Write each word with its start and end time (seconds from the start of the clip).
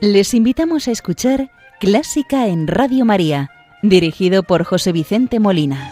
Les 0.00 0.32
invitamos 0.32 0.88
a 0.88 0.92
escuchar 0.92 1.50
Clásica 1.78 2.46
en 2.46 2.66
Radio 2.66 3.04
María, 3.04 3.50
dirigido 3.82 4.42
por 4.42 4.64
José 4.64 4.92
Vicente 4.92 5.40
Molina. 5.40 5.90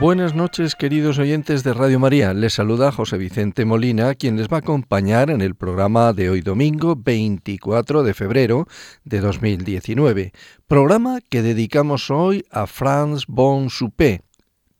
Buenas 0.00 0.34
noches, 0.34 0.76
queridos 0.76 1.18
oyentes 1.18 1.62
de 1.62 1.74
Radio 1.74 2.00
María. 2.00 2.32
Les 2.32 2.54
saluda 2.54 2.90
José 2.90 3.18
Vicente 3.18 3.66
Molina, 3.66 4.14
quien 4.14 4.38
les 4.38 4.48
va 4.48 4.56
a 4.56 4.60
acompañar 4.60 5.28
en 5.28 5.42
el 5.42 5.54
programa 5.54 6.14
de 6.14 6.30
hoy 6.30 6.40
domingo 6.40 6.96
24 6.96 8.02
de 8.02 8.14
febrero 8.14 8.66
de 9.04 9.20
2019. 9.20 10.32
Programa 10.66 11.18
que 11.28 11.42
dedicamos 11.42 12.10
hoy 12.10 12.46
a 12.50 12.66
Franz 12.66 13.26
von 13.28 13.68
Suppé, 13.68 14.22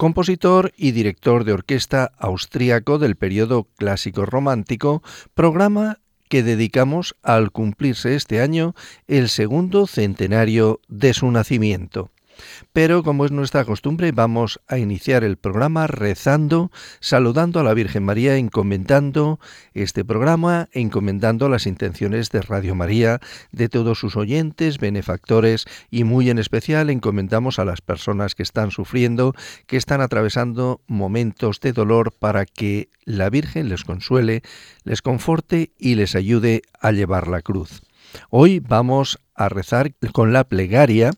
compositor 0.00 0.72
y 0.78 0.92
director 0.92 1.44
de 1.44 1.52
orquesta 1.52 2.12
austríaco 2.16 2.98
del 2.98 3.16
periodo 3.16 3.64
clásico 3.76 4.24
romántico, 4.24 5.02
programa 5.34 5.98
que 6.30 6.42
dedicamos 6.42 7.16
al 7.22 7.50
cumplirse 7.50 8.14
este 8.14 8.40
año 8.40 8.74
el 9.08 9.28
segundo 9.28 9.86
centenario 9.86 10.80
de 10.88 11.12
su 11.12 11.30
nacimiento. 11.30 12.10
Pero 12.72 13.02
como 13.02 13.24
es 13.24 13.32
nuestra 13.32 13.64
costumbre, 13.64 14.12
vamos 14.12 14.60
a 14.68 14.78
iniciar 14.78 15.24
el 15.24 15.36
programa 15.36 15.86
rezando, 15.86 16.70
saludando 17.00 17.60
a 17.60 17.64
la 17.64 17.74
Virgen 17.74 18.04
María, 18.04 18.36
encomendando 18.36 19.40
este 19.74 20.04
programa, 20.04 20.68
encomendando 20.72 21.48
las 21.48 21.66
intenciones 21.66 22.30
de 22.30 22.42
Radio 22.42 22.74
María, 22.74 23.20
de 23.52 23.68
todos 23.68 23.98
sus 23.98 24.16
oyentes, 24.16 24.78
benefactores 24.78 25.66
y 25.90 26.04
muy 26.04 26.30
en 26.30 26.38
especial 26.38 26.90
encomendamos 26.90 27.58
a 27.58 27.64
las 27.64 27.80
personas 27.80 28.34
que 28.34 28.42
están 28.42 28.70
sufriendo, 28.70 29.34
que 29.66 29.76
están 29.76 30.00
atravesando 30.00 30.80
momentos 30.86 31.60
de 31.60 31.72
dolor 31.72 32.12
para 32.12 32.46
que 32.46 32.88
la 33.04 33.30
Virgen 33.30 33.68
les 33.68 33.84
consuele, 33.84 34.42
les 34.84 35.02
conforte 35.02 35.72
y 35.78 35.94
les 35.94 36.14
ayude 36.14 36.62
a 36.80 36.92
llevar 36.92 37.28
la 37.28 37.42
cruz. 37.42 37.82
Hoy 38.28 38.60
vamos 38.60 39.18
a 39.34 39.48
rezar 39.48 39.94
con 40.12 40.32
la 40.32 40.44
plegaria 40.44 41.12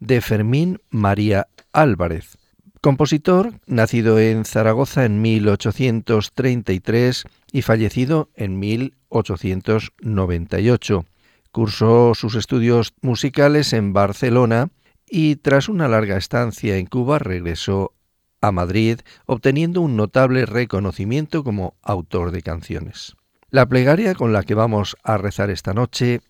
de 0.00 0.20
Fermín 0.20 0.80
María 0.90 1.46
Álvarez, 1.72 2.36
compositor 2.80 3.52
nacido 3.66 4.18
en 4.18 4.44
Zaragoza 4.44 5.04
en 5.04 5.20
1833 5.20 7.24
y 7.52 7.62
fallecido 7.62 8.30
en 8.34 8.58
1898. 8.58 11.04
Cursó 11.50 12.14
sus 12.14 12.34
estudios 12.34 12.94
musicales 13.00 13.72
en 13.72 13.92
Barcelona 13.92 14.68
y 15.08 15.36
tras 15.36 15.68
una 15.68 15.88
larga 15.88 16.16
estancia 16.16 16.76
en 16.76 16.86
Cuba 16.86 17.18
regresó 17.18 17.92
a 18.40 18.52
Madrid, 18.52 19.00
obteniendo 19.24 19.80
un 19.80 19.96
notable 19.96 20.46
reconocimiento 20.46 21.42
como 21.42 21.74
autor 21.82 22.30
de 22.30 22.42
canciones. 22.42 23.16
La 23.50 23.66
plegaria 23.66 24.14
con 24.14 24.32
la 24.32 24.42
que 24.42 24.54
vamos 24.54 24.96
a 25.02 25.16
rezar 25.16 25.50
esta 25.50 25.72
noche 25.72 26.20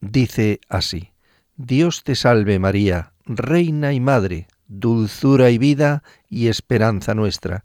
dice 0.00 0.60
así. 0.68 1.13
Dios 1.56 2.02
te 2.02 2.16
salve 2.16 2.58
María, 2.58 3.12
Reina 3.26 3.92
y 3.92 4.00
Madre, 4.00 4.48
dulzura 4.66 5.50
y 5.50 5.58
vida 5.58 6.02
y 6.28 6.48
esperanza 6.48 7.14
nuestra. 7.14 7.64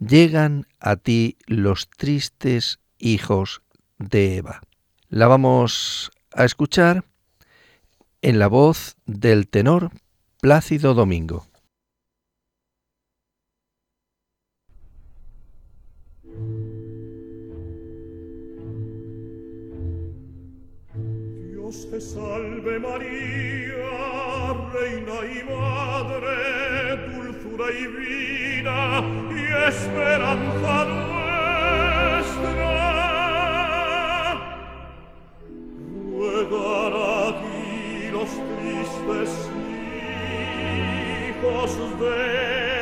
Llegan 0.00 0.66
a 0.80 0.96
ti 0.96 1.36
los 1.46 1.88
tristes 1.88 2.80
hijos 2.98 3.62
de 3.98 4.38
Eva. 4.38 4.60
La 5.08 5.28
vamos 5.28 6.10
a 6.32 6.44
escuchar 6.44 7.04
en 8.22 8.40
la 8.40 8.48
voz 8.48 8.96
del 9.06 9.46
tenor 9.48 9.90
Plácido 10.40 10.94
Domingo. 10.94 11.46
Dios 21.68 21.86
te 21.90 22.00
salve 22.00 22.78
María, 22.80 23.37
reina 24.72 25.16
y 25.24 25.44
madre, 25.44 26.36
dulzura 27.08 27.66
y 27.72 27.86
vida 27.86 28.80
y 29.30 29.42
esperanza 29.68 30.74
nuestra. 30.84 31.28
Ruegan 36.10 36.94
a 36.94 37.24
ti 37.40 38.10
los 38.12 38.30
tristes 38.58 39.30
hijos 41.28 41.70
de 42.00 42.77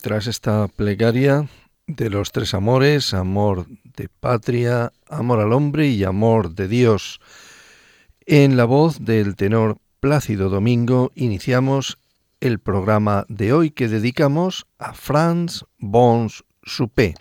tras 0.00 0.26
esta 0.26 0.68
plegaria 0.68 1.48
de 1.86 2.10
los 2.10 2.32
tres 2.32 2.54
amores, 2.54 3.14
amor 3.14 3.66
de 3.68 4.08
patria, 4.08 4.92
amor 5.08 5.40
al 5.40 5.52
hombre 5.52 5.88
y 5.88 6.04
amor 6.04 6.54
de 6.54 6.68
Dios, 6.68 7.20
en 8.26 8.56
la 8.56 8.64
voz 8.64 9.04
del 9.04 9.36
tenor 9.36 9.78
Plácido 10.00 10.48
Domingo 10.48 11.12
iniciamos 11.14 11.98
el 12.40 12.58
programa 12.58 13.26
de 13.28 13.52
hoy 13.52 13.70
que 13.70 13.88
dedicamos 13.88 14.66
a 14.78 14.94
Franz 14.94 15.64
Bons 15.78 16.44
Suppé, 16.62 17.14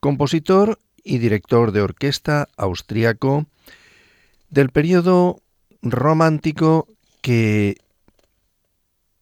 compositor 0.00 0.78
y 1.02 1.18
director 1.18 1.72
de 1.72 1.80
orquesta 1.80 2.48
austriaco 2.56 3.46
del 4.50 4.70
periodo 4.70 5.42
romántico 5.82 6.88
que 7.22 7.76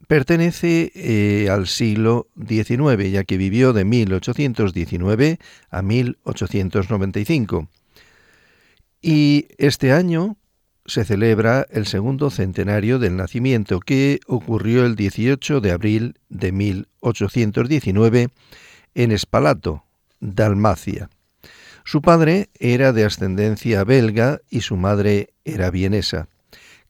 pertenece 0.07 0.93
eh, 0.95 1.49
al 1.51 1.67
siglo 1.67 2.29
XIX, 2.37 3.11
ya 3.11 3.25
que 3.25 3.37
vivió 3.37 3.73
de 3.73 3.85
1819 3.85 5.39
a 5.71 5.83
1895. 5.83 7.69
Y 9.03 9.49
este 9.59 9.93
año 9.93 10.37
se 10.87 11.05
celebra 11.05 11.67
el 11.71 11.87
segundo 11.87 12.31
centenario 12.31 12.99
del 12.99 13.17
nacimiento, 13.17 13.81
que 13.81 14.21
ocurrió 14.27 14.85
el 14.85 14.97
18 14.97 15.61
de 15.61 15.71
abril 15.71 16.19
de 16.29 16.53
1819 16.53 18.29
en 18.95 19.13
Espalato, 19.13 19.85
Dalmacia. 20.21 21.11
Su 21.85 22.01
padre 22.01 22.49
era 22.59 22.93
de 22.93 23.05
ascendencia 23.05 23.85
belga 23.85 24.41
y 24.49 24.63
su 24.63 24.77
madre 24.77 25.35
era 25.45 25.71
vienesa. 25.71 26.29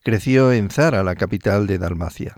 Creció 0.05 0.53
en 0.53 0.71
Zara, 0.71 1.03
la 1.03 1.17
capital 1.17 1.67
de 1.67 1.79
Dalmacia. 1.79 2.37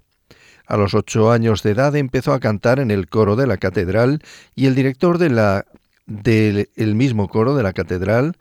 A 0.67 0.77
los 0.77 0.95
ocho 0.95 1.31
años 1.31 1.63
de 1.63 1.71
edad 1.71 1.95
empezó 1.95 2.33
a 2.33 2.41
cantar 2.41 2.81
en 2.81 2.91
el 2.91 3.09
coro 3.09 3.37
de 3.37 3.47
la 3.47 3.57
catedral 3.57 4.23
y 4.55 4.67
el 4.67 4.75
director 4.75 5.19
del 5.19 6.95
mismo 6.95 7.29
coro 7.29 7.55
de 7.55 7.63
la 7.63 7.73
catedral, 7.73 8.37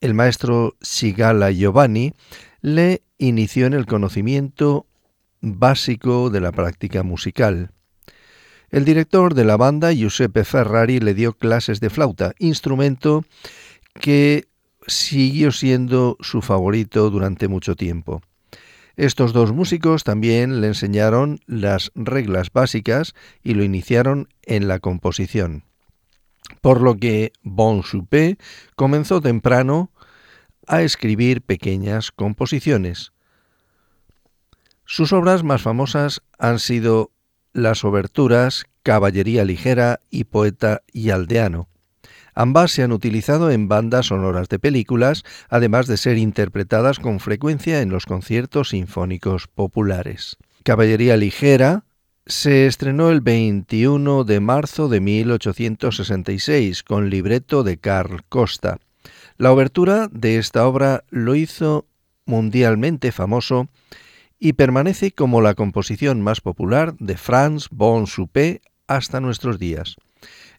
el 0.00 0.14
maestro 0.14 0.74
Sigala 0.80 1.50
Giovanni, 1.52 2.12
le 2.60 3.02
inició 3.18 3.66
en 3.66 3.74
el 3.74 3.86
conocimiento 3.86 4.86
básico 5.40 6.28
de 6.30 6.40
la 6.40 6.50
práctica 6.50 7.04
musical. 7.04 7.70
El 8.70 8.84
director 8.84 9.34
de 9.34 9.44
la 9.44 9.56
banda, 9.56 9.92
Giuseppe 9.92 10.44
Ferrari, 10.44 10.98
le 10.98 11.14
dio 11.14 11.34
clases 11.34 11.78
de 11.78 11.88
flauta, 11.88 12.34
instrumento 12.40 13.24
que 13.94 14.48
siguió 14.88 15.52
siendo 15.52 16.16
su 16.20 16.42
favorito 16.42 17.10
durante 17.10 17.46
mucho 17.46 17.76
tiempo. 17.76 18.22
Estos 18.96 19.34
dos 19.34 19.52
músicos 19.52 20.04
también 20.04 20.62
le 20.62 20.68
enseñaron 20.68 21.38
las 21.46 21.92
reglas 21.94 22.50
básicas 22.50 23.14
y 23.42 23.52
lo 23.52 23.62
iniciaron 23.62 24.28
en 24.42 24.68
la 24.68 24.78
composición. 24.78 25.64
Por 26.62 26.80
lo 26.80 26.96
que 26.96 27.32
Bon 27.42 27.82
Soupé 27.82 28.38
comenzó 28.74 29.20
temprano 29.20 29.90
a 30.66 30.80
escribir 30.80 31.42
pequeñas 31.42 32.10
composiciones. 32.10 33.12
Sus 34.86 35.12
obras 35.12 35.42
más 35.42 35.62
famosas 35.62 36.22
han 36.38 36.58
sido 36.58 37.10
las 37.52 37.84
oberturas 37.84 38.64
Caballería 38.82 39.44
Ligera 39.44 40.00
y 40.10 40.24
Poeta 40.24 40.82
y 40.92 41.10
Aldeano. 41.10 41.68
Ambas 42.38 42.70
se 42.70 42.82
han 42.82 42.92
utilizado 42.92 43.50
en 43.50 43.66
bandas 43.66 44.06
sonoras 44.06 44.50
de 44.50 44.58
películas, 44.58 45.24
además 45.48 45.86
de 45.86 45.96
ser 45.96 46.18
interpretadas 46.18 46.98
con 46.98 47.18
frecuencia 47.18 47.80
en 47.80 47.88
los 47.88 48.04
conciertos 48.04 48.68
sinfónicos 48.68 49.48
populares. 49.48 50.36
Caballería 50.62 51.16
Ligera 51.16 51.84
se 52.26 52.66
estrenó 52.66 53.08
el 53.08 53.22
21 53.22 54.24
de 54.24 54.40
marzo 54.40 54.90
de 54.90 55.00
1866 55.00 56.82
con 56.82 57.08
libreto 57.08 57.64
de 57.64 57.78
Carl 57.78 58.22
Costa. 58.28 58.80
La 59.38 59.50
obertura 59.50 60.08
de 60.12 60.36
esta 60.36 60.66
obra 60.66 61.04
lo 61.08 61.36
hizo 61.36 61.86
mundialmente 62.26 63.12
famoso 63.12 63.70
y 64.38 64.52
permanece 64.52 65.10
como 65.10 65.40
la 65.40 65.54
composición 65.54 66.20
más 66.20 66.42
popular 66.42 66.96
de 66.98 67.16
Franz 67.16 67.68
von 67.70 68.06
Suppé 68.06 68.60
hasta 68.86 69.20
nuestros 69.20 69.58
días. 69.58 69.96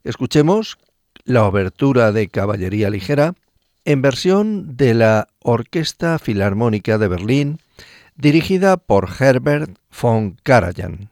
Escuchemos 0.04 0.80
la 1.28 1.46
obertura 1.46 2.14
de 2.14 2.30
Caballería 2.30 2.90
Ligera, 2.90 3.36
en 3.84 4.02
versión 4.02 4.78
de 4.78 4.94
la 4.94 5.28
Orquesta 5.40 6.18
Filarmónica 6.20 6.98
de 6.98 7.10
Berlín, 7.10 7.60
dirigida 8.16 8.78
por 8.78 9.10
Herbert 9.20 9.78
von 10.02 10.38
Karajan. 10.42 11.10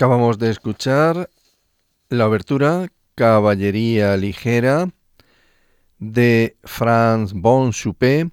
Acabamos 0.00 0.38
de 0.38 0.48
escuchar 0.48 1.28
la 2.08 2.26
obertura 2.26 2.88
Caballería 3.14 4.16
Ligera 4.16 4.88
de 5.98 6.56
Franz 6.64 7.34
von 7.34 7.74
Schuppe 7.74 8.30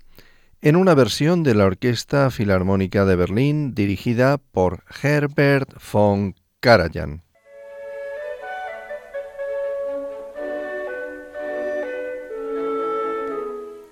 en 0.62 0.76
una 0.78 0.96
versión 0.96 1.44
de 1.44 1.56
la 1.56 1.66
Orquesta 1.66 2.32
Filarmónica 2.32 3.04
de 3.04 3.18
Berlín 3.18 3.76
dirigida 3.76 4.38
por 4.38 4.86
Herbert 5.04 5.74
von 5.92 6.36
Karajan. 6.62 7.27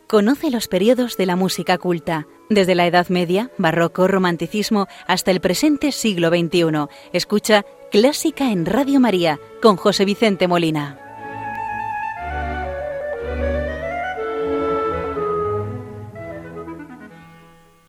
Conoce 0.07 0.51
los 0.51 0.67
periodos 0.67 1.17
de 1.17 1.25
la 1.25 1.35
música 1.35 1.79
culta, 1.79 2.27
desde 2.47 2.75
la 2.75 2.85
Edad 2.85 3.09
Media, 3.09 3.49
Barroco, 3.57 4.07
Romanticismo, 4.07 4.87
hasta 5.07 5.31
el 5.31 5.41
presente 5.41 5.91
siglo 5.91 6.29
XXI. 6.29 6.85
Escucha 7.11 7.65
Clásica 7.91 8.51
en 8.51 8.67
Radio 8.67 8.99
María 8.99 9.39
con 9.63 9.77
José 9.77 10.05
Vicente 10.05 10.47
Molina. 10.47 10.99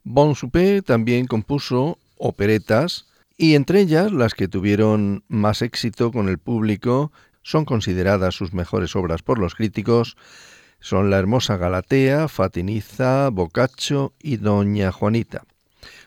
Bon 0.03 0.35
Suppé 0.35 0.81
también 0.81 1.27
compuso 1.27 1.99
operetas 2.17 3.05
y 3.37 3.57
entre 3.57 3.83
ellas 3.83 4.11
las 4.11 4.33
que 4.33 4.49
tuvieron 4.49 5.23
más 5.29 5.61
éxito 5.61 6.11
con 6.13 6.31
el 6.31 6.39
público 6.39 7.13
son 7.43 7.67
consideradas 7.67 8.35
sus 8.35 8.55
mejores 8.55 8.97
obras 8.97 9.21
por 9.21 9.39
los 9.39 9.55
críticos 9.55 10.17
son 10.87 11.11
la 11.11 11.19
hermosa 11.19 11.57
Galatea, 11.57 12.29
Fatiniza, 12.29 13.29
Boccaccio 13.31 14.13
y 14.23 14.37
Doña 14.37 14.93
Juanita. 14.93 15.43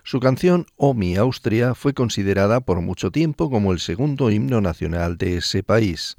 Su 0.05 0.21
canción 0.21 0.67
O 0.77 0.93
mi 0.93 1.17
Austria 1.17 1.75
fue 1.75 1.93
considerada 1.93 2.61
por 2.61 2.79
mucho 2.79 3.11
tiempo 3.11 3.49
como 3.49 3.73
el 3.73 3.81
segundo 3.81 4.31
himno 4.31 4.61
nacional 4.61 5.17
de 5.17 5.35
ese 5.35 5.63
país. 5.63 6.15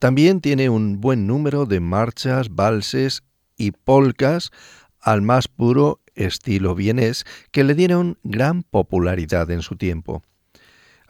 También 0.00 0.40
tiene 0.40 0.68
un 0.68 1.00
buen 1.00 1.28
número 1.28 1.64
de 1.64 1.78
marchas, 1.78 2.52
valses 2.52 3.22
y 3.56 3.70
polcas 3.70 4.50
al 5.00 5.22
más 5.22 5.46
puro 5.46 6.00
estilo 6.16 6.74
vienés 6.74 7.24
que 7.52 7.62
le 7.62 7.76
dieron 7.76 8.18
gran 8.24 8.64
popularidad 8.64 9.48
en 9.52 9.62
su 9.62 9.76
tiempo. 9.76 10.24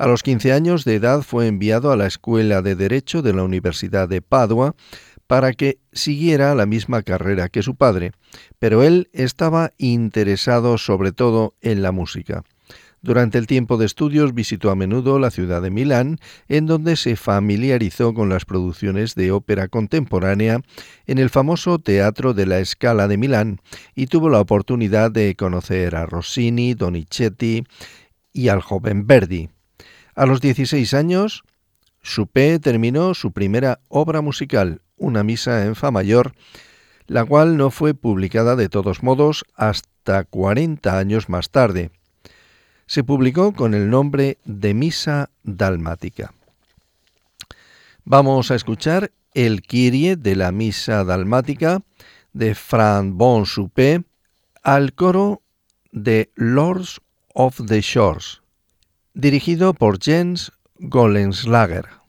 A 0.03 0.07
los 0.09 0.23
15 0.25 0.53
años 0.53 0.85
de 0.85 0.97
edad 0.97 1.23
fue 1.23 1.47
enviado 1.47 1.93
a 1.93 1.97
la 1.97 2.07
Escuela 2.07 2.61
de 2.61 2.75
Derecho 2.75 3.23
de 3.23 3.33
la 3.33 3.45
Universidad 3.45 4.09
de 4.09 4.21
Padua, 4.21 4.75
para 5.33 5.55
que 5.55 5.79
siguiera 5.95 6.55
la 6.55 6.67
misma 6.67 7.01
carrera 7.01 7.49
que 7.49 7.63
su 7.63 7.75
padre, 7.75 8.13
pero 8.59 8.83
él 8.83 9.09
estaba 9.15 9.71
interesado 9.79 10.77
sobre 10.77 11.13
todo 11.13 11.55
en 11.63 11.81
la 11.81 11.91
música. 11.91 12.45
Durante 13.01 13.39
el 13.39 13.47
tiempo 13.47 13.79
de 13.79 13.87
estudios 13.87 14.35
visitó 14.35 14.71
a 14.71 14.77
menudo 14.77 15.19
la 15.19 15.31
ciudad 15.31 15.63
de 15.63 15.71
Milán, 15.71 16.19
en 16.49 16.67
donde 16.67 16.97
se 16.97 17.17
familiarizó 17.17 18.13
con 18.13 18.29
las 18.29 18.45
producciones 18.45 19.15
de 19.15 19.33
ópera 19.33 19.69
contemporánea 19.69 20.61
en 21.07 21.17
el 21.17 21.31
famoso 21.31 21.79
Teatro 21.79 22.35
de 22.35 22.45
la 22.45 22.63
Scala 22.63 23.09
de 23.09 23.17
Milán 23.17 23.63
y 23.95 24.09
tuvo 24.09 24.29
la 24.29 24.39
oportunidad 24.39 25.11
de 25.11 25.35
conocer 25.35 25.97
a 25.97 26.05
Rossini, 26.05 26.75
Donizetti 26.75 27.65
y 28.35 28.49
al 28.49 28.61
joven 28.61 29.07
Verdi. 29.07 29.49
A 30.15 30.27
los 30.27 30.43
16 30.43 30.93
años, 30.93 31.43
Chopin 32.03 32.59
terminó 32.59 33.15
su 33.15 33.33
primera 33.33 33.81
obra 33.89 34.21
musical, 34.21 34.83
una 35.03 35.25
misa 35.25 35.67
en 35.67 35.75
Fa 35.75 35.91
mayor, 35.91 36.33
la 37.07 37.25
cual 37.25 37.57
no 37.57 37.71
fue 37.71 37.93
publicada 37.95 38.57
de 38.57 38.69
todos 38.69 39.03
modos 39.03 39.45
hasta 39.57 40.25
40 40.25 40.99
años 40.99 41.29
más 41.29 41.51
tarde. 41.51 41.91
Se 42.87 43.05
publicó 43.05 43.53
con 43.53 43.75
el 43.75 43.91
nombre 43.91 44.39
de 44.45 44.75
Misa 44.75 45.31
Dalmática. 45.43 46.33
Vamos 48.05 48.51
a 48.51 48.55
escuchar 48.55 49.13
el 49.35 49.63
Kyrie 49.63 50.17
de 50.17 50.37
la 50.37 50.53
Misa 50.53 51.05
Dalmática 51.05 51.83
de 52.33 52.55
Franz 52.55 53.15
von 53.15 53.47
Suppé 53.47 54.05
al 54.63 54.95
coro 54.95 55.43
de 55.91 56.31
Lords 56.35 57.01
of 57.35 57.61
the 57.67 57.81
Shores, 57.81 58.43
dirigido 59.15 59.75
por 59.75 59.99
Jens 60.01 60.53
Golenslager. 60.79 62.02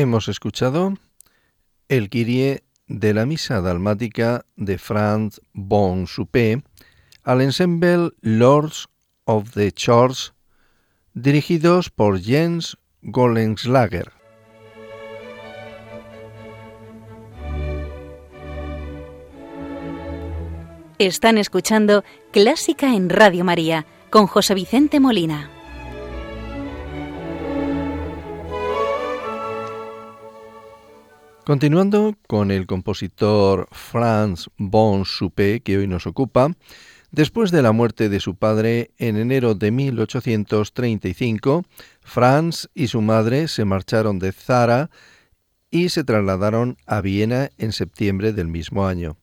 Hemos 0.00 0.28
escuchado 0.28 0.94
el 1.88 2.08
Kyrie 2.08 2.64
de 2.86 3.14
la 3.14 3.26
Misa 3.26 3.60
Dalmática 3.60 4.46
de 4.56 4.78
Franz 4.78 5.40
von 5.52 6.06
Suppé 6.06 6.62
al 7.22 7.42
ensemble 7.42 8.10
Lords 8.20 8.88
of 9.24 9.52
the 9.52 9.70
Church, 9.72 10.32
dirigidos 11.14 11.90
por 11.90 12.20
Jens 12.20 12.78
Gollenslager. 13.02 14.12
Están 20.98 21.38
escuchando 21.38 22.04
Clásica 22.32 22.94
en 22.94 23.08
Radio 23.10 23.44
María 23.44 23.86
con 24.10 24.26
José 24.26 24.54
Vicente 24.54 25.00
Molina. 25.00 25.59
Continuando 31.50 32.14
con 32.28 32.52
el 32.52 32.68
compositor 32.68 33.66
Franz 33.72 34.46
von 34.56 35.04
Suppé, 35.04 35.62
que 35.62 35.78
hoy 35.78 35.88
nos 35.88 36.06
ocupa, 36.06 36.52
después 37.10 37.50
de 37.50 37.60
la 37.60 37.72
muerte 37.72 38.08
de 38.08 38.20
su 38.20 38.36
padre 38.36 38.92
en 38.98 39.16
enero 39.16 39.56
de 39.56 39.72
1835, 39.72 41.64
Franz 42.02 42.68
y 42.72 42.86
su 42.86 43.02
madre 43.02 43.48
se 43.48 43.64
marcharon 43.64 44.20
de 44.20 44.30
Zara 44.30 44.90
y 45.72 45.88
se 45.88 46.04
trasladaron 46.04 46.76
a 46.86 47.00
Viena 47.00 47.50
en 47.58 47.72
septiembre 47.72 48.32
del 48.32 48.46
mismo 48.46 48.86
año. 48.86 49.16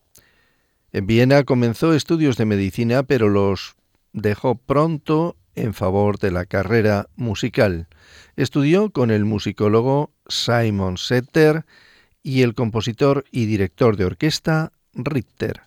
En 0.91 1.07
Viena 1.07 1.45
comenzó 1.45 1.93
estudios 1.93 2.35
de 2.35 2.43
medicina, 2.43 3.03
pero 3.03 3.29
los 3.29 3.77
dejó 4.11 4.55
pronto 4.55 5.37
en 5.55 5.73
favor 5.73 6.19
de 6.19 6.31
la 6.31 6.45
carrera 6.45 7.07
musical. 7.15 7.87
Estudió 8.35 8.89
con 8.89 9.11
el 9.11 9.23
musicólogo 9.23 10.11
Simon 10.27 10.97
Setter, 10.97 11.63
y 12.27 12.41
el 12.41 12.55
compositor 12.55 13.23
y 13.31 13.45
director 13.45 13.95
de 13.95 14.03
orquesta 14.03 14.73
Richter, 14.93 15.61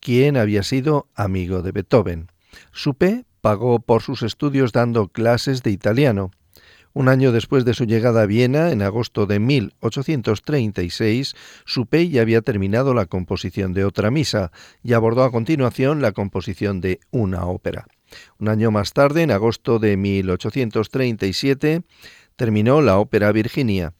quien 0.00 0.38
había 0.38 0.62
sido 0.62 1.06
amigo 1.14 1.60
de 1.60 1.70
Beethoven. 1.70 2.28
Supe 2.72 3.26
pagó 3.42 3.78
por 3.78 4.00
sus 4.00 4.22
estudios 4.22 4.72
dando 4.72 5.08
clases 5.08 5.62
de 5.62 5.70
italiano. 5.70 6.30
Un 6.94 7.10
año 7.10 7.30
después 7.30 7.66
de 7.66 7.74
su 7.74 7.84
llegada 7.84 8.22
a 8.22 8.26
Viena, 8.26 8.70
en 8.70 8.80
agosto 8.80 9.26
de 9.26 9.38
1836, 9.38 11.34
Supe 11.66 12.08
ya 12.08 12.22
había 12.22 12.40
terminado 12.40 12.94
la 12.94 13.04
composición 13.04 13.74
de 13.74 13.84
otra 13.84 14.10
misa 14.10 14.50
y 14.82 14.94
abordó 14.94 15.24
a 15.24 15.30
continuación 15.30 16.00
la 16.00 16.12
composición 16.12 16.80
de 16.80 17.00
una 17.10 17.44
ópera. 17.44 17.86
Un 18.38 18.48
año 18.48 18.70
más 18.70 18.94
tarde, 18.94 19.24
en 19.24 19.30
agosto 19.30 19.78
de 19.78 19.98
1837, 19.98 21.82
terminó 22.36 22.80
la 22.80 22.98
ópera 22.98 23.30
Virginia 23.30 23.92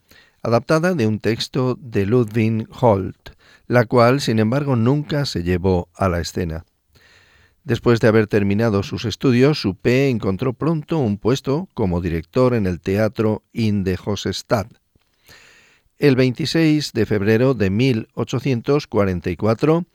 adaptada 0.43 0.95
de 0.95 1.07
un 1.07 1.21
texto 1.21 1.79
de 1.81 2.07
Ludwig 2.07 2.67
Holt, 2.81 3.31
la 3.67 3.87
cual, 3.87 4.21
sin 4.21 4.39
embargo, 4.39 4.77
nunca 4.77 5.25
se 5.25 5.43
llevó 5.43 5.89
a 5.95 6.09
la 6.09 6.21
escena. 6.21 6.65
Después 7.65 8.01
de 8.01 8.09
haber 8.09 8.27
terminado 8.27 8.83
sus 8.83 9.05
estudios, 9.05 9.61
Suppé 9.61 10.09
encontró 10.09 10.53
pronto 10.53 10.99
un 10.99 11.17
puesto 11.17 11.69
como 11.75 12.01
director 12.01 12.55
en 12.55 12.67
el 12.67 12.81
Teatro 12.81 13.45
in 13.53 13.85
de. 13.85 13.97
El 15.99 16.17
26 16.17 16.93
de 16.93 17.07
febrero 17.07 17.55
de 17.55 17.71
1844 17.71 19.87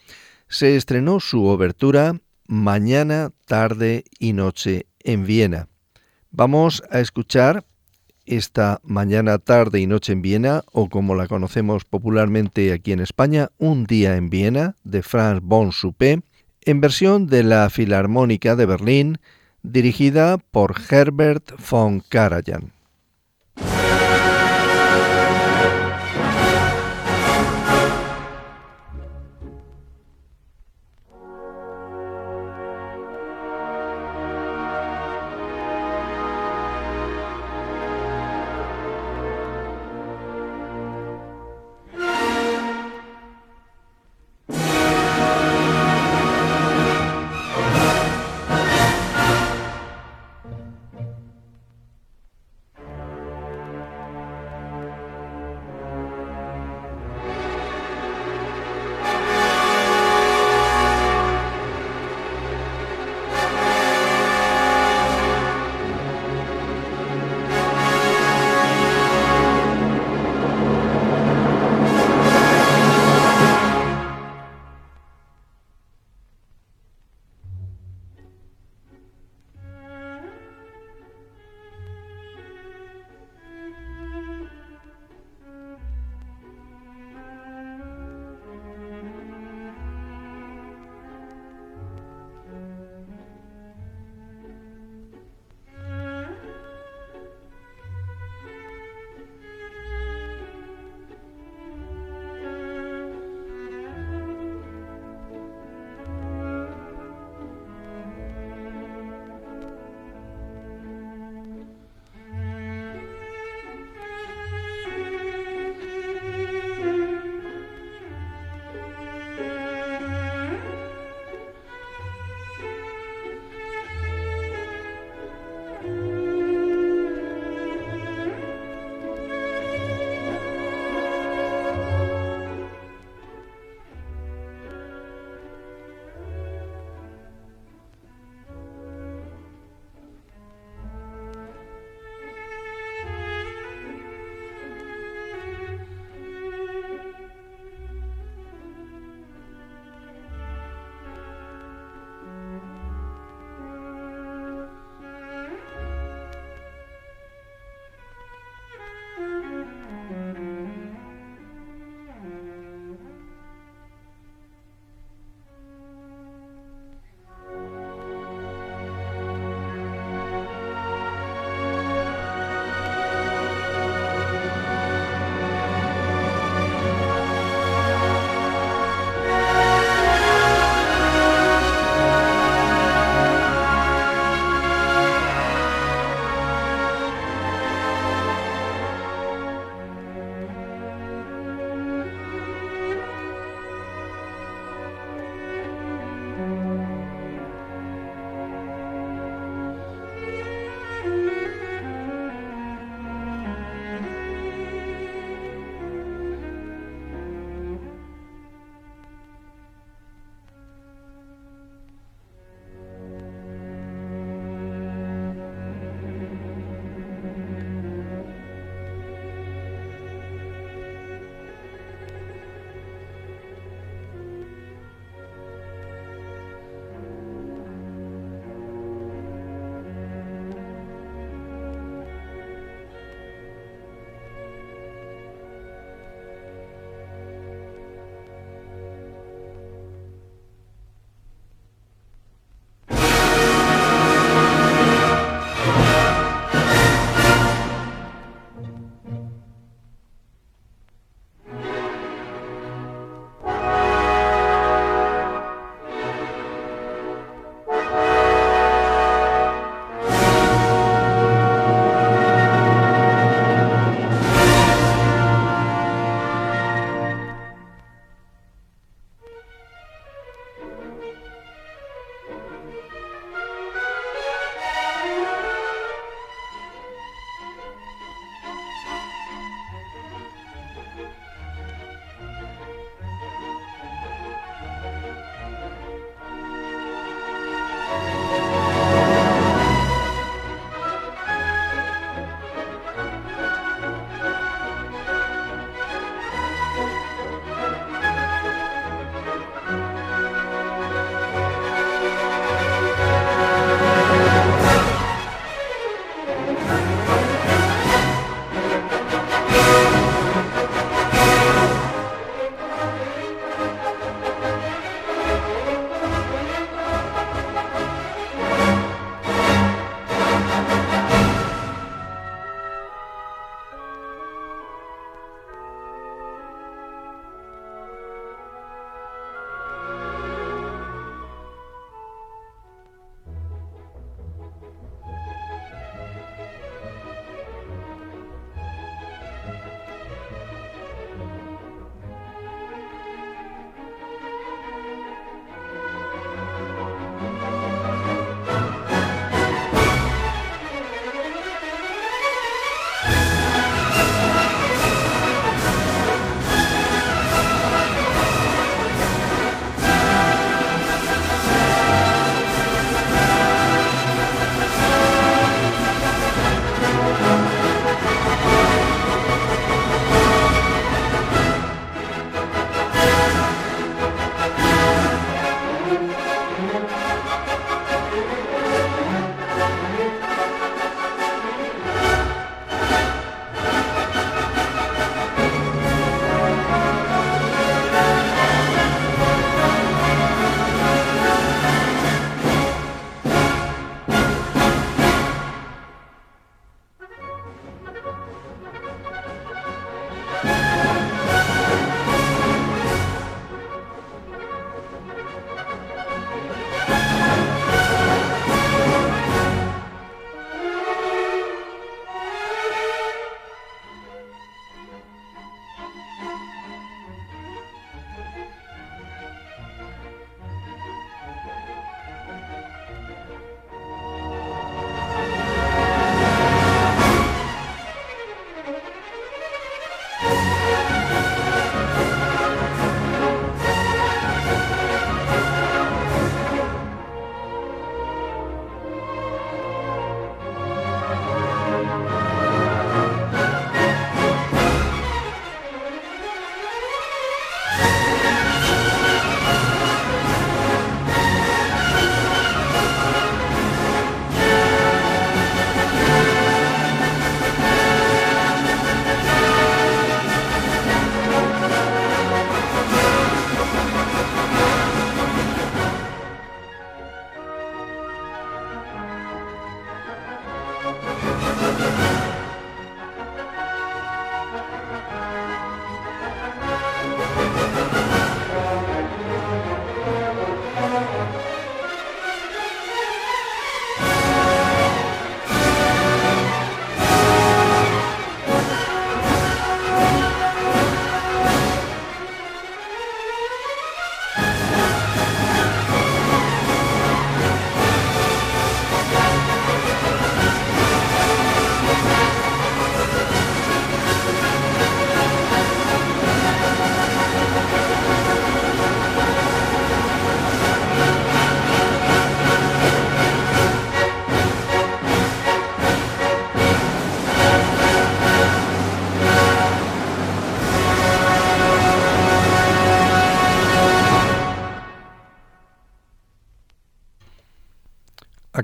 se 0.47 0.77
estrenó 0.77 1.19
su 1.19 1.45
obertura 1.45 2.21
Mañana, 2.47 3.31
tarde 3.45 4.05
y 4.17 4.31
noche 4.31 4.85
en 4.99 5.25
Viena. 5.25 5.67
Vamos 6.31 6.81
a 6.89 7.01
escuchar 7.01 7.65
esta 8.27 8.79
mañana, 8.83 9.39
tarde 9.39 9.79
y 9.79 9.87
noche 9.87 10.13
en 10.13 10.21
Viena, 10.21 10.63
o 10.71 10.89
como 10.89 11.15
la 11.15 11.27
conocemos 11.27 11.85
popularmente 11.85 12.71
aquí 12.73 12.91
en 12.91 12.99
España, 12.99 13.49
Un 13.57 13.85
día 13.85 14.15
en 14.15 14.29
Viena, 14.29 14.75
de 14.83 15.01
Franz 15.01 15.41
von 15.41 15.71
Suppé, 15.71 16.21
en 16.61 16.81
versión 16.81 17.27
de 17.27 17.43
la 17.43 17.69
Filarmónica 17.69 18.55
de 18.55 18.65
Berlín, 18.65 19.17
dirigida 19.63 20.37
por 20.37 20.75
Herbert 20.89 21.53
von 21.69 22.01
Karajan. 22.01 22.76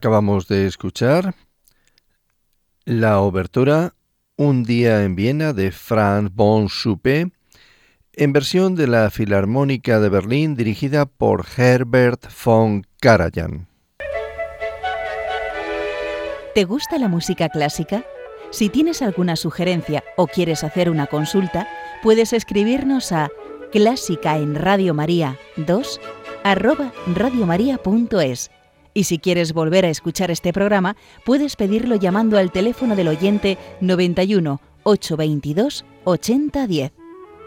Acabamos 0.04 0.50
de 0.50 0.68
escuchar 0.68 1.34
la 2.84 3.22
obertura 3.22 3.96
Un 4.36 4.66
día 4.66 5.06
en 5.06 5.16
Viena 5.16 5.54
de 5.54 5.72
Franz 5.72 6.30
von 6.36 6.68
Suppe 6.68 7.32
en 8.12 8.34
versión 8.34 8.76
de 8.76 8.88
la 8.88 9.10
Filarmónica 9.12 10.02
de 10.02 10.10
Berlín 10.10 10.56
dirigida 10.56 11.06
por 11.06 11.46
Herbert 11.56 12.26
von 12.44 12.86
Karajan. 13.00 13.70
¿Te 16.54 16.66
gusta 16.66 16.98
la 16.98 17.08
música 17.08 17.48
clásica? 17.48 18.04
Si 18.52 18.68
tienes 18.68 19.02
alguna 19.02 19.38
sugerencia 19.38 20.04
o 20.18 20.28
quieres 20.28 20.66
hacer 20.66 20.90
una 20.90 21.08
consulta, 21.08 21.66
puedes 22.02 22.34
escribirnos 22.34 23.14
a 23.14 23.30
clásica 23.72 24.36
en 24.36 24.56
Radio 24.56 24.94
María 24.94 25.38
2 25.56 26.02
arroba. 26.44 26.92
Y 28.94 29.06
si 29.06 29.20
quieres 29.20 29.54
volver 29.54 29.86
a 29.86 29.90
escuchar 29.90 30.32
este 30.32 30.52
programa, 30.54 30.96
puedes 31.26 31.56
pedirlo 31.56 31.96
llamando 31.96 32.38
al 32.38 32.52
teléfono 32.52 32.96
del 32.96 33.08
oyente 33.08 33.58
91 33.82 34.62
822 34.84 35.86
8010. 36.04 36.92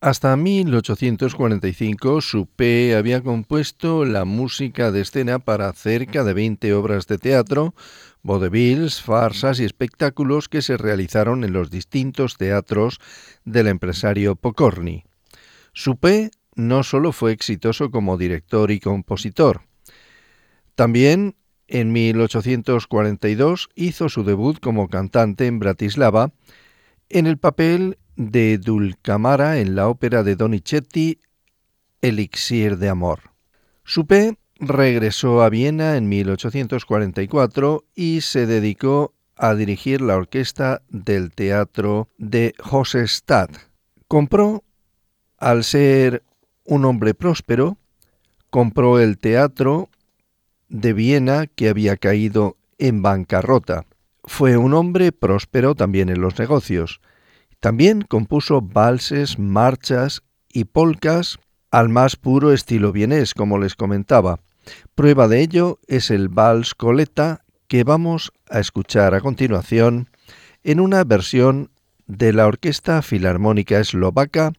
Hasta 0.00 0.36
1845 0.36 2.20
Supé 2.20 2.94
había 2.94 3.20
compuesto 3.20 4.04
la 4.04 4.24
música 4.24 4.92
de 4.92 5.00
escena 5.00 5.40
para 5.40 5.72
cerca 5.72 6.22
de 6.22 6.34
20 6.34 6.72
obras 6.74 7.08
de 7.08 7.18
teatro, 7.18 7.74
vodevils, 8.28 9.00
farsas 9.02 9.58
y 9.58 9.64
espectáculos 9.64 10.48
que 10.48 10.62
se 10.62 10.76
realizaron 10.76 11.42
en 11.42 11.54
los 11.54 11.70
distintos 11.70 12.36
teatros 12.36 13.00
del 13.44 13.66
empresario 13.66 14.36
Pocorni. 14.36 15.04
Supé 15.72 16.30
no 16.54 16.82
solo 16.82 17.12
fue 17.12 17.32
exitoso 17.32 17.90
como 17.90 18.18
director 18.18 18.70
y 18.70 18.80
compositor, 18.80 19.62
también 20.78 21.34
en 21.66 21.90
1842 21.90 23.68
hizo 23.74 24.08
su 24.08 24.22
debut 24.22 24.60
como 24.60 24.88
cantante 24.88 25.46
en 25.46 25.58
Bratislava 25.58 26.32
en 27.08 27.26
el 27.26 27.38
papel 27.38 27.98
de 28.14 28.58
Dulcamara 28.58 29.58
en 29.58 29.74
la 29.74 29.88
ópera 29.88 30.22
de 30.22 30.36
Donizetti 30.36 31.20
Elixir 32.00 32.78
de 32.78 32.88
Amor. 32.90 33.32
Supé 33.82 34.38
regresó 34.58 35.42
a 35.42 35.48
Viena 35.48 35.96
en 35.96 36.08
1844 36.08 37.84
y 37.94 38.20
se 38.22 38.46
dedicó 38.46 39.14
a 39.36 39.54
dirigir 39.54 40.00
la 40.00 40.16
orquesta 40.16 40.82
del 40.88 41.30
teatro 41.30 42.08
de 42.18 42.54
Josestad. 42.58 43.50
Compró, 44.08 44.64
al 45.38 45.62
ser 45.64 46.24
un 46.64 46.84
hombre 46.84 47.14
próspero, 47.14 47.78
compró 48.50 48.98
el 48.98 49.18
teatro 49.18 49.90
de 50.68 50.92
Viena 50.92 51.46
que 51.46 51.68
había 51.68 51.96
caído 51.96 52.56
en 52.78 53.02
bancarrota. 53.02 53.86
Fue 54.24 54.56
un 54.56 54.74
hombre 54.74 55.12
próspero 55.12 55.74
también 55.74 56.08
en 56.08 56.20
los 56.20 56.38
negocios. 56.38 57.00
También 57.60 58.02
compuso 58.02 58.60
valses, 58.60 59.38
marchas 59.38 60.22
y 60.52 60.64
polcas 60.64 61.38
al 61.70 61.88
más 61.88 62.16
puro 62.16 62.52
estilo 62.52 62.92
vienés, 62.92 63.34
como 63.34 63.58
les 63.58 63.74
comentaba. 63.74 64.40
Prueba 64.94 65.28
de 65.28 65.40
ello 65.40 65.78
es 65.86 66.10
el 66.10 66.28
vals 66.28 66.74
coleta 66.74 67.44
que 67.68 67.84
vamos 67.84 68.32
a 68.50 68.60
escuchar 68.60 69.14
a 69.14 69.20
continuación 69.20 70.08
en 70.64 70.80
una 70.80 71.04
versión 71.04 71.70
de 72.06 72.32
la 72.32 72.46
Orquesta 72.46 73.02
Filarmónica 73.02 73.78
Eslovaca 73.78 74.52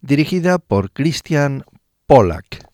dirigida 0.00 0.58
por 0.58 0.92
Christian 0.92 1.64
Polak. 2.06 2.71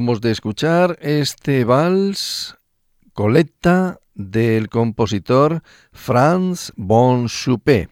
Acabamos 0.00 0.22
de 0.22 0.30
escuchar 0.30 0.98
este 1.02 1.62
vals 1.64 2.56
Coletta 3.12 4.00
del 4.14 4.70
compositor 4.70 5.62
Franz 5.92 6.72
von 6.74 7.28
Schuppe, 7.28 7.90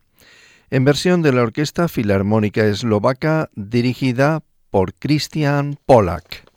en 0.70 0.86
versión 0.86 1.20
de 1.20 1.34
la 1.34 1.42
Orquesta 1.42 1.86
Filarmónica 1.86 2.64
Eslovaca 2.64 3.50
dirigida 3.54 4.42
por 4.70 4.94
Christian 4.94 5.78
Polak. 5.84 6.50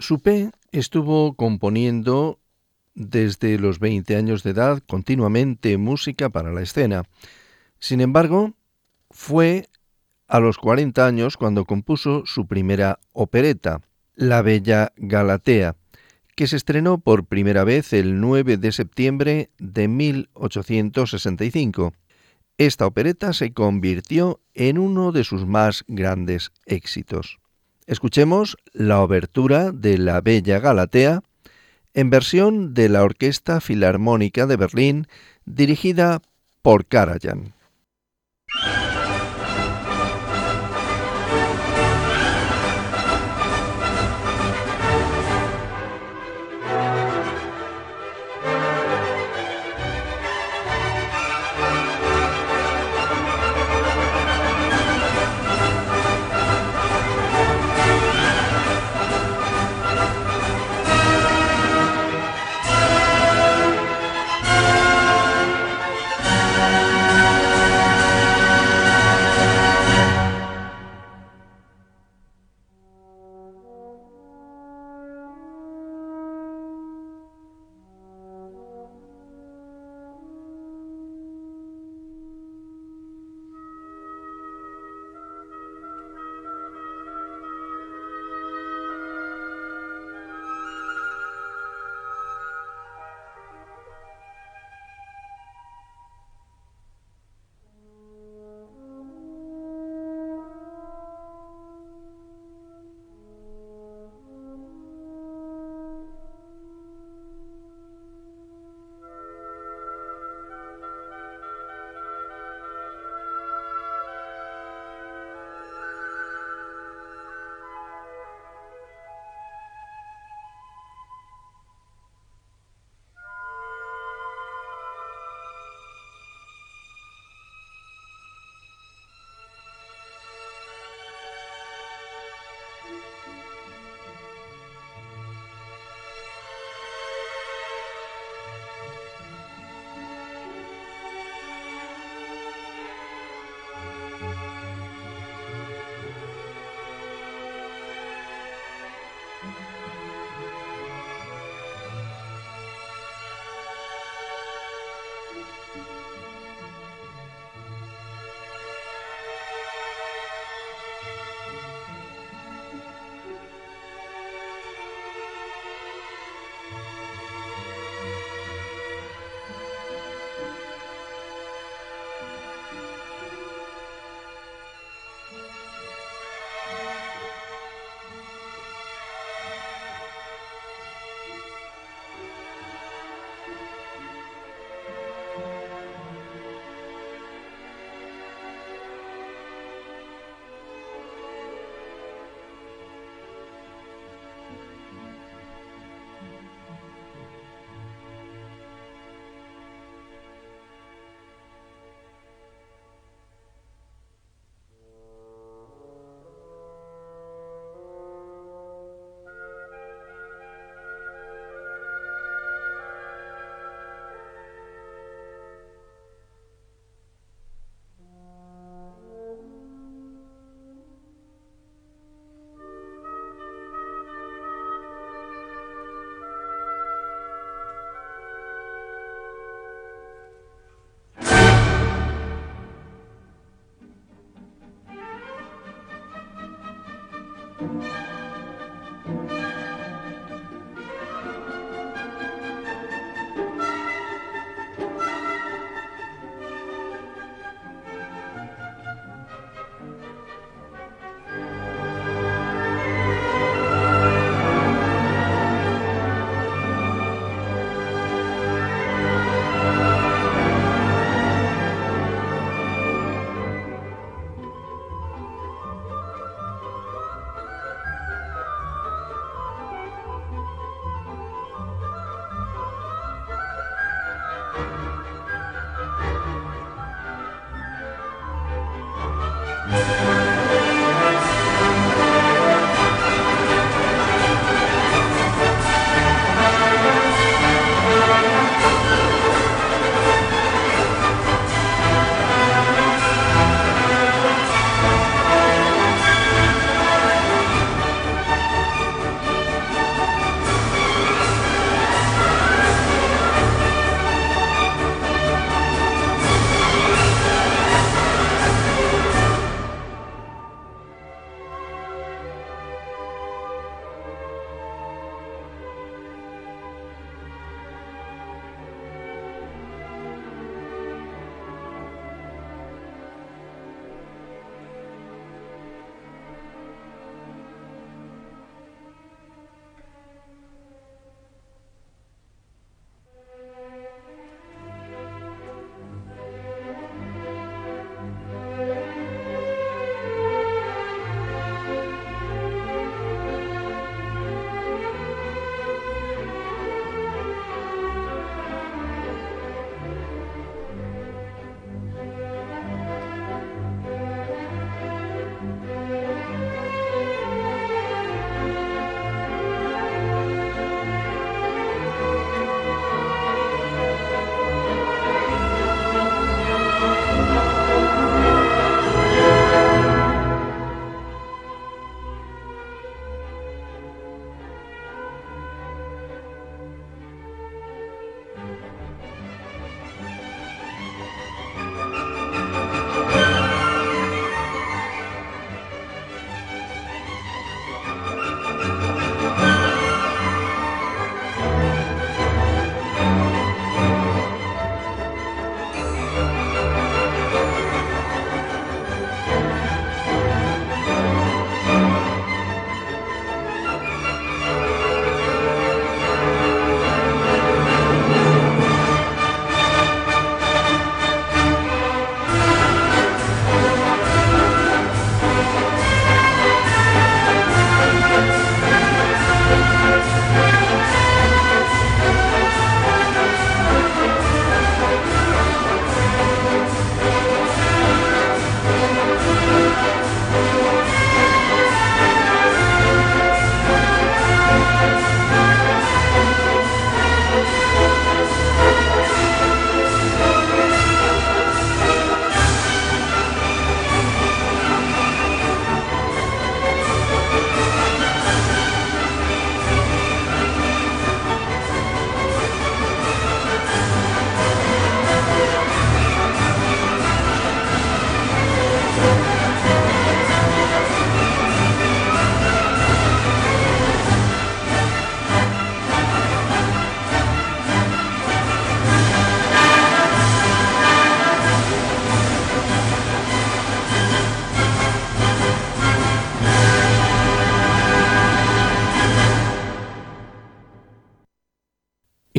Schuppe 0.00 0.52
estuvo 0.72 1.34
componiendo 1.34 2.40
desde 2.94 3.58
los 3.58 3.78
20 3.78 4.16
años 4.16 4.42
de 4.42 4.52
edad 4.52 4.82
continuamente 4.86 5.76
música 5.76 6.30
para 6.30 6.50
la 6.50 6.62
escena. 6.62 7.02
Sin 7.78 8.00
embargo, 8.00 8.54
fue 9.10 9.68
a 10.28 10.40
los 10.40 10.56
40 10.56 11.06
años 11.06 11.36
cuando 11.36 11.66
compuso 11.66 12.22
su 12.24 12.46
primera 12.46 13.00
opereta, 13.12 13.82
La 14.16 14.40
Bella 14.40 14.92
Galatea, 14.96 15.76
que 16.34 16.46
se 16.46 16.56
estrenó 16.56 16.96
por 16.98 17.26
primera 17.26 17.64
vez 17.64 17.92
el 17.92 18.18
9 18.18 18.56
de 18.56 18.72
septiembre 18.72 19.50
de 19.58 19.88
1865. 19.88 21.92
Esta 22.56 22.86
opereta 22.86 23.34
se 23.34 23.52
convirtió 23.52 24.40
en 24.54 24.78
uno 24.78 25.12
de 25.12 25.22
sus 25.22 25.46
más 25.46 25.84
grandes 25.86 26.50
éxitos. 26.64 27.40
Escuchemos 27.86 28.56
la 28.72 29.02
obertura 29.02 29.70
de 29.70 29.98
La 29.98 30.22
Bella 30.22 30.60
Galatea 30.60 31.20
en 31.92 32.08
versión 32.08 32.72
de 32.72 32.88
la 32.88 33.04
Orquesta 33.04 33.60
Filarmónica 33.60 34.46
de 34.46 34.56
Berlín 34.56 35.08
dirigida 35.44 36.22
por 36.62 36.86
Karajan. 36.86 37.55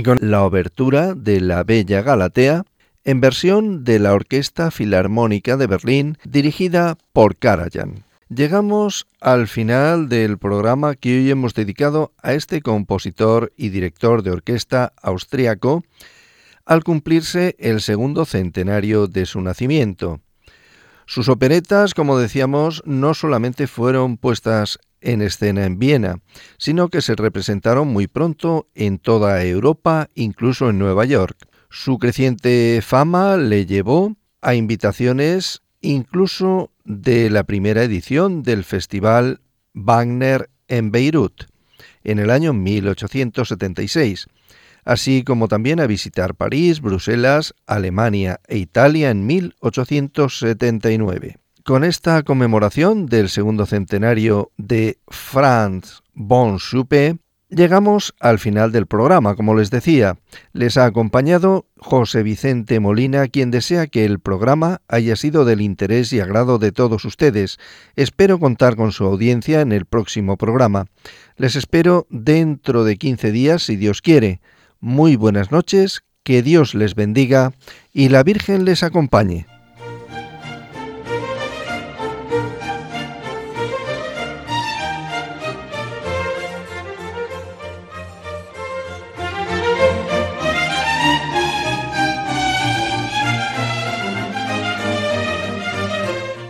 Con 0.07 0.19
la 0.21 0.45
obertura 0.45 1.15
de 1.15 1.41
La 1.41 1.65
Bella 1.65 2.01
Galatea 2.01 2.63
en 3.03 3.19
versión 3.19 3.83
de 3.83 3.99
la 3.99 4.13
Orquesta 4.13 4.71
Filarmónica 4.71 5.57
de 5.57 5.67
Berlín 5.67 6.17
dirigida 6.23 6.97
por 7.11 7.35
Karajan. 7.35 8.05
Llegamos 8.29 9.05
al 9.19 9.49
final 9.49 10.07
del 10.07 10.37
programa 10.37 10.95
que 10.95 11.17
hoy 11.17 11.29
hemos 11.29 11.53
dedicado 11.55 12.13
a 12.23 12.31
este 12.31 12.61
compositor 12.61 13.51
y 13.57 13.67
director 13.67 14.23
de 14.23 14.31
orquesta 14.31 14.93
austriaco 15.01 15.83
al 16.65 16.85
cumplirse 16.85 17.57
el 17.59 17.81
segundo 17.81 18.23
centenario 18.23 19.07
de 19.07 19.25
su 19.25 19.41
nacimiento. 19.41 20.21
Sus 21.05 21.27
operetas, 21.27 21.93
como 21.93 22.17
decíamos, 22.17 22.81
no 22.85 23.13
solamente 23.13 23.67
fueron 23.67 24.15
puestas 24.15 24.79
en 25.07 25.21
escena 25.21 25.65
en 25.65 25.79
Viena, 25.79 26.19
sino 26.57 26.89
que 26.89 27.01
se 27.01 27.15
representaron 27.15 27.87
muy 27.87 28.07
pronto 28.07 28.67
en 28.75 28.99
toda 28.99 29.41
Europa, 29.45 30.09
incluso 30.15 30.69
en 30.69 30.79
Nueva 30.79 31.05
York. 31.05 31.47
Su 31.69 31.97
creciente 31.97 32.81
fama 32.83 33.37
le 33.37 33.65
llevó 33.65 34.17
a 34.41 34.53
invitaciones 34.53 35.61
incluso 35.79 36.73
de 36.83 37.29
la 37.29 37.45
primera 37.45 37.83
edición 37.83 38.43
del 38.43 38.65
Festival 38.65 39.39
Wagner 39.73 40.49
en 40.67 40.91
Beirut 40.91 41.45
en 42.03 42.19
el 42.19 42.29
año 42.29 42.51
1876, 42.51 44.27
así 44.83 45.23
como 45.23 45.47
también 45.47 45.79
a 45.79 45.87
visitar 45.87 46.35
París, 46.35 46.81
Bruselas, 46.81 47.53
Alemania 47.65 48.41
e 48.47 48.57
Italia 48.57 49.09
en 49.09 49.25
1879. 49.25 51.37
Con 51.67 51.83
esta 51.83 52.23
conmemoración 52.23 53.07
del 53.07 53.27
segundo 53.27 53.65
centenario 53.65 54.53
de 54.55 54.99
Franz 55.09 56.01
von 56.13 56.59
Schuppe, 56.59 57.17
Llegamos 57.49 58.13
al 58.19 58.39
final 58.39 58.71
del 58.73 58.87
programa, 58.87 59.35
como 59.35 59.53
les 59.55 59.69
decía. 59.69 60.17
Les 60.51 60.77
ha 60.77 60.85
acompañado 60.85 61.65
José 61.77 62.23
Vicente 62.23 62.79
Molina, 62.81 63.27
quien 63.27 63.51
desea 63.51 63.87
que 63.87 64.05
el 64.05 64.19
programa 64.19 64.81
haya 64.89 65.15
sido 65.15 65.43
del 65.45 65.61
interés 65.61 66.11
y 66.11 66.19
agrado 66.21 66.57
de 66.57 66.73
todos 66.73 67.05
ustedes. 67.05 67.57
Espero 67.95 68.37
contar 68.39 68.75
con 68.75 68.91
su 68.93 69.05
audiencia 69.05 69.61
en 69.61 69.71
el 69.73 69.85
próximo 69.85 70.37
programa. 70.37 70.87
Les 71.37 71.55
espero 71.55 72.05
dentro 72.09 72.83
de 72.83 72.97
15 72.97 73.31
días, 73.31 73.63
si 73.63 73.77
Dios 73.77 74.01
quiere. 74.01 74.41
Muy 74.81 75.15
buenas 75.17 75.51
noches, 75.51 76.03
que 76.23 76.41
Dios 76.41 76.75
les 76.75 76.95
bendiga 76.95 77.53
y 77.93 78.09
la 78.09 78.23
Virgen 78.23 78.65
les 78.65 78.83
acompañe. 78.83 79.47